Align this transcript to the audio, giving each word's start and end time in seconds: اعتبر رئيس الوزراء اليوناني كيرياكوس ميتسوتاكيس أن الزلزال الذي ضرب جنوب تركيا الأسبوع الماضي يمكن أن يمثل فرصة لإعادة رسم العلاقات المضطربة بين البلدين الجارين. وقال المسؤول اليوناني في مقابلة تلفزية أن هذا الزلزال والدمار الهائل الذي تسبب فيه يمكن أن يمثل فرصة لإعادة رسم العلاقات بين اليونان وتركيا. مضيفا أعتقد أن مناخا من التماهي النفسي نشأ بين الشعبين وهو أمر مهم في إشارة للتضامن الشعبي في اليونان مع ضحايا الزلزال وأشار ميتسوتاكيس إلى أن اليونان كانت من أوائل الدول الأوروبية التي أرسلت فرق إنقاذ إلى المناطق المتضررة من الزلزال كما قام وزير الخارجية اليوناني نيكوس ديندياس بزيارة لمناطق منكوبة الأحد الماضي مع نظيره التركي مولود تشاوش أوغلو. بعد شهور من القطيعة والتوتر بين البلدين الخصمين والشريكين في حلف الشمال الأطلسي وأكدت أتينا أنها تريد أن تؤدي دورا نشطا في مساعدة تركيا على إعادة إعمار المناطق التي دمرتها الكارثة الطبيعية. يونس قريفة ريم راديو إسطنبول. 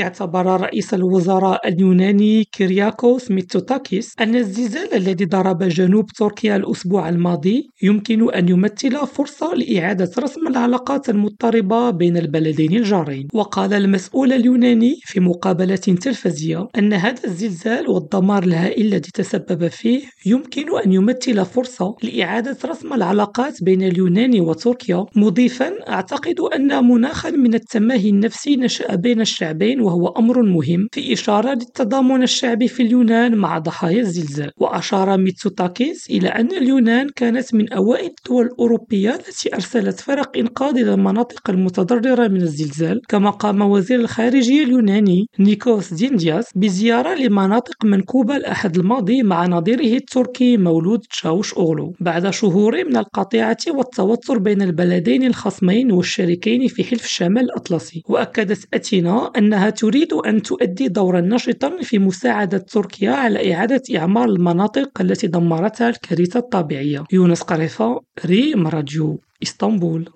اعتبر 0.00 0.60
رئيس 0.60 0.94
الوزراء 0.94 1.68
اليوناني 1.68 2.44
كيرياكوس 2.44 3.30
ميتسوتاكيس 3.30 4.14
أن 4.20 4.36
الزلزال 4.36 4.94
الذي 4.94 5.24
ضرب 5.24 5.62
جنوب 5.62 6.06
تركيا 6.06 6.56
الأسبوع 6.56 7.08
الماضي 7.08 7.68
يمكن 7.82 8.34
أن 8.34 8.48
يمثل 8.48 9.06
فرصة 9.06 9.54
لإعادة 9.54 10.10
رسم 10.18 10.46
العلاقات 10.46 11.08
المضطربة 11.08 11.90
بين 11.90 12.16
البلدين 12.16 12.76
الجارين. 12.76 13.28
وقال 13.34 13.72
المسؤول 13.74 14.32
اليوناني 14.32 14.96
في 15.04 15.20
مقابلة 15.20 15.76
تلفزية 15.76 16.68
أن 16.78 16.92
هذا 16.92 17.24
الزلزال 17.24 17.88
والدمار 17.88 18.42
الهائل 18.42 18.86
الذي 18.86 19.10
تسبب 19.14 19.68
فيه 19.68 20.02
يمكن 20.26 20.78
أن 20.86 20.92
يمثل 20.92 21.44
فرصة 21.44 21.96
لإعادة 22.02 22.56
رسم 22.64 22.92
العلاقات 22.92 23.62
بين 23.62 23.82
اليونان 23.82 24.40
وتركيا. 24.40 25.06
مضيفا 25.16 25.88
أعتقد 25.88 26.40
أن 26.40 26.84
مناخا 26.84 27.30
من 27.30 27.54
التماهي 27.54 28.08
النفسي 28.08 28.56
نشأ 28.56 28.94
بين 28.94 29.20
الشعبين 29.20 29.83
وهو 29.84 30.08
أمر 30.08 30.42
مهم 30.42 30.88
في 30.92 31.12
إشارة 31.12 31.50
للتضامن 31.54 32.22
الشعبي 32.22 32.68
في 32.68 32.82
اليونان 32.82 33.34
مع 33.34 33.58
ضحايا 33.58 34.00
الزلزال 34.00 34.50
وأشار 34.56 35.16
ميتسوتاكيس 35.16 36.10
إلى 36.10 36.28
أن 36.28 36.52
اليونان 36.52 37.08
كانت 37.16 37.54
من 37.54 37.72
أوائل 37.72 38.10
الدول 38.18 38.46
الأوروبية 38.46 39.14
التي 39.14 39.54
أرسلت 39.54 40.00
فرق 40.00 40.36
إنقاذ 40.36 40.78
إلى 40.78 40.94
المناطق 40.94 41.50
المتضررة 41.50 42.28
من 42.28 42.42
الزلزال 42.42 43.00
كما 43.08 43.30
قام 43.30 43.62
وزير 43.62 44.00
الخارجية 44.00 44.64
اليوناني 44.64 45.26
نيكوس 45.38 45.94
ديندياس 45.94 46.50
بزيارة 46.56 47.14
لمناطق 47.14 47.84
منكوبة 47.84 48.36
الأحد 48.36 48.76
الماضي 48.76 49.22
مع 49.22 49.46
نظيره 49.46 49.96
التركي 49.96 50.56
مولود 50.56 51.00
تشاوش 51.00 51.54
أوغلو. 51.54 51.94
بعد 52.00 52.30
شهور 52.30 52.84
من 52.84 52.96
القطيعة 52.96 53.56
والتوتر 53.68 54.38
بين 54.38 54.62
البلدين 54.62 55.24
الخصمين 55.26 55.92
والشريكين 55.92 56.68
في 56.68 56.84
حلف 56.84 57.04
الشمال 57.04 57.42
الأطلسي 57.44 58.02
وأكدت 58.08 58.68
أتينا 58.74 59.30
أنها 59.38 59.70
تريد 59.76 60.12
أن 60.12 60.42
تؤدي 60.42 60.88
دورا 60.88 61.20
نشطا 61.20 61.76
في 61.82 61.98
مساعدة 61.98 62.58
تركيا 62.58 63.10
على 63.10 63.54
إعادة 63.54 63.82
إعمار 63.96 64.28
المناطق 64.28 65.00
التي 65.00 65.26
دمرتها 65.26 65.88
الكارثة 65.88 66.40
الطبيعية. 66.40 67.04
يونس 67.12 67.42
قريفة 67.42 68.00
ريم 68.26 68.66
راديو 68.66 69.20
إسطنبول. 69.42 70.08